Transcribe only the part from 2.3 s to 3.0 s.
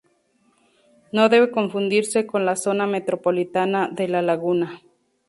la Zona